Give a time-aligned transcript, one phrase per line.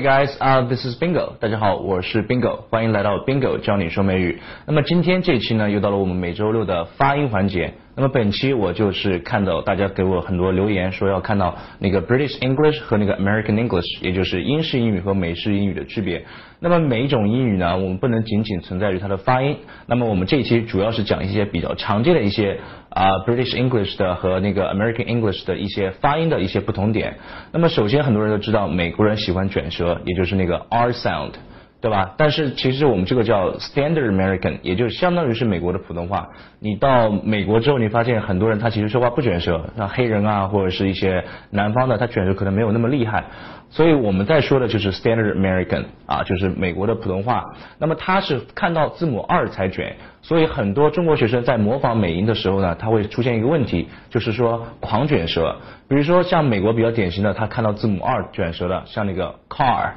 [0.00, 1.34] Guys, uh, this is Bingo.
[1.38, 4.40] 大家好，我是 Bingo，欢迎来到 Bingo 教你说美语。
[4.64, 7.74] 那么今天这期呢，又到了我们每周六的发音环节。
[8.00, 16.24] 那么本期我就是看到大家给我很多留言，说要看到那个 British English 和那个 American English，也就是英式英语和美式英语的区别。
[16.60, 19.54] 那么每一种英语呢，我们不能仅仅存在于它的发音。
[19.84, 22.58] 那么我们这一期主要是讲一些比较常见的一些
[22.88, 27.18] 啊 British English 的和那个 American English 的一些发音的一些不同点。
[27.52, 31.32] 那么首先很多人都知道美国人喜欢卷舌，也就是那个 R sound。
[31.80, 32.14] 对吧？
[32.18, 36.28] 但是其实我们这个叫 Standard American，也就是相当于是美国的普通话。
[36.58, 43.24] 你到美国之后，你发现很多人他其实说话不卷舌，像黑人啊，或者是一些南方的，他卷舌可能没有那么厉害。
[43.70, 47.54] 所以我们在说的就是 Standard American 啊，就是美国的普通话。
[47.78, 55.56] 那么他是看到字母二才卷，所以很多中国学生在模仿美音的时候呢，他会出现一个问题，就是说狂卷舌。
[55.88, 59.92] 比如说像美国比较典型的，他看到字母二卷舌的，像那个 car。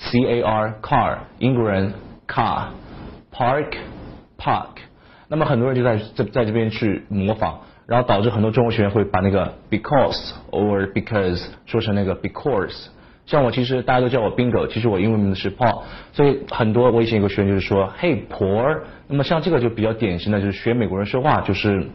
[0.00, 1.92] C A R car，英国人
[2.26, 3.74] car，park
[4.38, 4.80] park，
[5.28, 12.88] 那么很多人就在在在这边去模仿，然后导致很多中国学员会把那个 because or because 说成那个 because。
[13.26, 21.86] 像我其实大家都叫我 Bingo，其实我英文名字是 Paul，所以很多我以前有个学员就是说 Hey Paul，那么像这个就比较典型的就是学美国人说话就是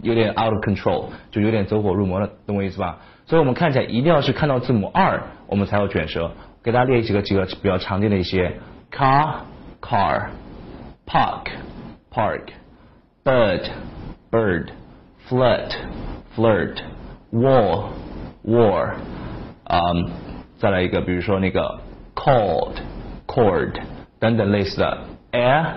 [0.00, 2.98] 有点 out of control，就有点走火入魔了，懂我意思吧？
[3.26, 6.32] 所以我们看起来一定要是看到字母 R，我们才要卷舌。
[6.62, 8.52] 给大家列几个几个比较常见的一些
[8.90, 9.34] ：car
[9.80, 10.28] car
[11.04, 11.46] park
[12.12, 12.42] park
[13.24, 13.62] bird
[14.30, 14.68] bird
[15.28, 15.72] flirt
[16.36, 16.76] flirt
[17.32, 17.86] war
[18.44, 18.94] war，
[19.64, 20.10] 嗯，
[20.58, 21.80] 再来一个，比如说那个
[22.14, 22.74] cord
[23.26, 23.72] cord
[24.20, 24.98] 等等类似的
[25.32, 25.72] air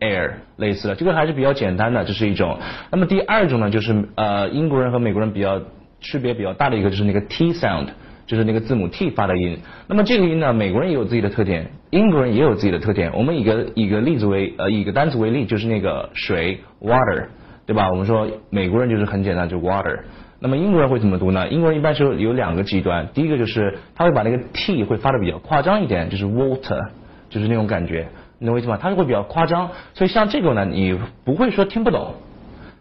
[0.00, 2.58] air 类似的，这个还是比较简单的，这是一种。
[2.90, 5.60] 那么第二种呢，就是呃英国人和美国人比较
[6.00, 7.88] 区别比较大的一个就是那个 t sound。
[8.30, 9.58] 就是那个字母 T 发的音，
[9.88, 13.10] 那么这个音呢，美国人也有自己的特点，英国人也有自己的特点。
[13.12, 17.24] 我们以个以个例子为呃以个单词为例，就是那个水 water，
[17.66, 17.90] 对吧？
[17.90, 19.98] 我们说美国人就是很简单，就 water。
[20.38, 21.48] 那么英国人会怎么读呢？
[21.48, 26.86] 英国人一般是有两个极端，第一个就是他会把那个 T 会发的比较夸张一点，就是 water，
[27.30, 28.06] 就是那种感觉，
[28.38, 28.78] 你懂我意思吗？
[28.80, 32.14] 他就会比较夸张，所以像这个呢，你不会说听不懂，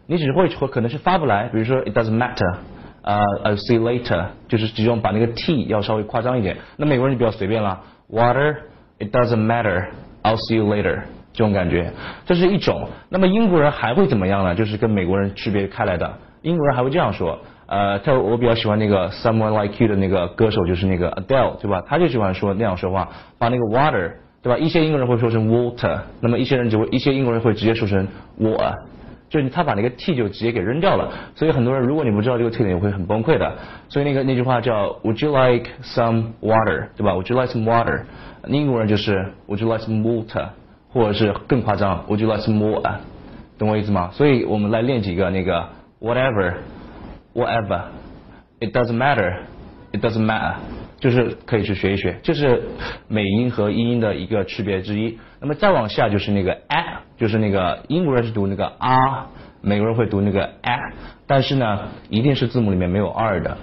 [0.05, 2.57] 你只会说可能是发不来，比如说 it doesn't matter。
[3.01, 6.57] 呃，I'll see you later，就是其中把那个 t 要稍微夸张一点。
[6.77, 7.79] 那美国人就比较随便了
[8.11, 11.01] ，water，it doesn't matter，I'll see you later，
[11.33, 11.91] 这种感觉，
[12.25, 12.89] 这是一种。
[13.09, 14.55] 那么英国人还会怎么样呢？
[14.55, 16.11] 就是跟美国人区别开来的。
[16.41, 21.83] 英国人还会这样说，呃，他我比较喜欢那个 Someone Like You 的那个歌手，就是那个 Adele，对吧？
[21.85, 24.57] 他就喜欢说那样说话，把那个 water，对吧？
[24.57, 28.07] 一些英国人会说成 water，那么一些人就会，一些英国人会直接说成
[28.39, 28.73] water。
[29.29, 33.57] 就是他把那个 t 就直接给扔掉了，所以很多人如果你不知道这个特点，会很崩溃的。
[33.87, 38.01] 所以那个那句话叫 Would you like some water，对吧？Would you like some water？
[38.47, 40.49] 英国人就是 Would you like some water？
[40.91, 42.81] 或者是更夸张，Would you like some more？
[43.59, 44.09] 懂我意思吗？
[44.13, 45.69] 所以我们来练几个那个
[46.01, 50.55] Whatever，Whatever，It doesn't matter，It doesn't matter。
[50.99, 52.61] 就是可以去学一学，这是
[53.07, 55.17] 美音和英音的一个区别之一。
[55.39, 59.27] 那么再往下就是那个 at 就是那个英国人是读那个 r，
[59.61, 60.93] 美国人会读那个 a，
[61.27, 63.57] 但是呢，一定是字母里面没有 r 的。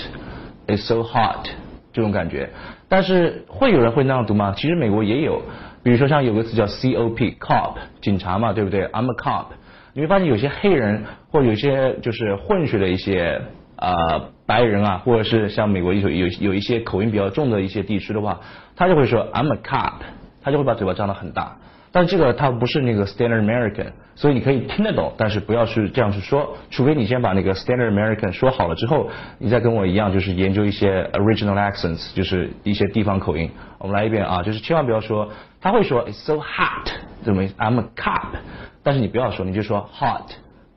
[0.67, 1.49] It's so hot，
[1.91, 2.49] 这种感觉，
[2.87, 4.53] 但是会有人会那样读吗？
[4.55, 5.41] 其实美国也有，
[5.83, 9.45] 比如说像有个词叫 cop，cop，警察嘛，对不对？I'm a cop。
[9.93, 13.41] 你会发现有些黑人或有些就是混血的一些
[13.75, 18.39] 啊白人啊，或者是像美国有有有一些口音比较重的一些地区的话，
[18.75, 19.93] 他就会说 I'm a cop，
[20.41, 21.57] 他就会把嘴巴张得很大。
[21.93, 29.09] 但这个它不是那个 Standard American，所以你可以听得懂，但是不要去这样去说，除非你先把那个 Standard American 说好了之后，
[29.39, 33.51] 你再跟我一样，就是研究一些 Original accents，就是一些地方口音。
[33.77, 35.29] 我们来一遍啊，就是千万不要说，
[35.59, 36.89] 他会说 It's so hot，
[37.23, 38.37] 怎么 I'm a cop，
[38.83, 40.31] 但是你不要说，你就说 hot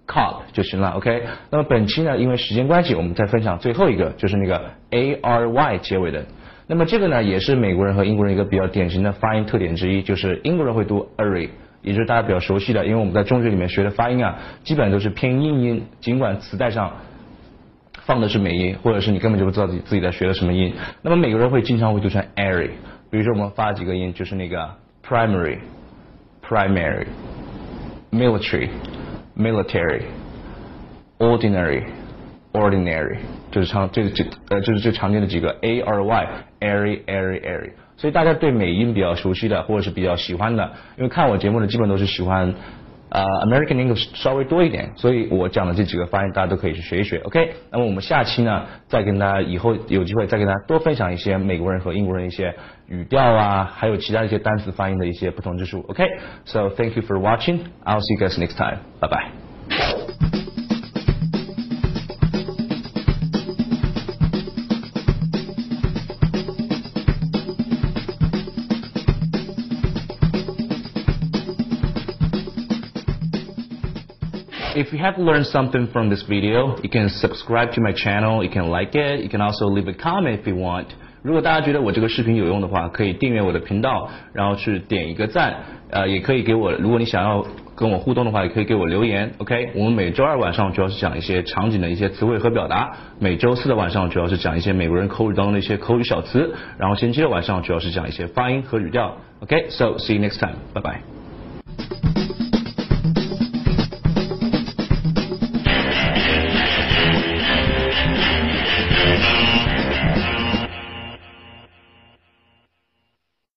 [0.09, 1.23] cop 就行了，OK。
[1.51, 6.25] 那么本期呢，因为时间关系，我们再分享最后一个，就是那个 A R Y 结尾的。
[6.67, 11.51] 那么这个呢，也是美国人和英国人一个比较典型的发音特点之一，就是英国人会读 ary，
[11.83, 16.91] 也就是大家比较熟悉的，因为我们在中学里面学的发音啊，基本都是偏硬音，尽管磁带上
[18.07, 20.73] 放的是美音，或者是你根本就不知道自己自己在学的什么音。
[21.03, 22.71] 那么美国人会经常会读成 ary，
[23.11, 24.71] 比如说我们发几个音，就是那个
[25.07, 25.59] primary、
[26.43, 27.07] primary、
[28.11, 28.71] military、
[29.37, 30.03] military、
[31.19, 31.83] ordinary、
[32.55, 33.19] ordinary。
[33.51, 36.29] 就是常这个这呃就是最常见的几个 a r y
[36.61, 42.53] airy airy airy，所以大家对美音比较熟悉的或者是比较喜欢的，因为看我节目的基本都是喜欢
[43.11, 47.53] 呃 American English 稍微多一点，所以我讲的这几个发音大家都可以去学一学，OK？
[47.71, 52.53] 那么我们下期呢再跟大家以后有机会再跟大家多分享一些美国人和英国人一些
[52.89, 57.61] 语调啊，还有其他一些单词发音的一些不同之处，OK？So thank you for watching.
[57.85, 58.79] I'll see you guys next time.
[59.01, 59.54] Bye bye.
[74.76, 78.50] If you have learned something from this video, you can subscribe to my channel, you
[78.50, 80.86] can like it, you can also leave a comment if you want.
[81.22, 85.54] 如果大家觉得我这个视频有用的话，可以订阅我的频道，然后去点一个赞，
[85.90, 87.46] 呃，也可以给我，如果你想要
[87.76, 89.34] 跟我互动的话，也可以给我留言。
[89.40, 99.18] OK，我们每周二晚上主要是讲一些场景的一些词汇和表达，每周四的晚上主要是讲一些美国人口语当中的一些口语小词，然后星期六晚上主要是讲一些发音和语调。
[99.42, 101.02] OK，so see you next time，拜拜。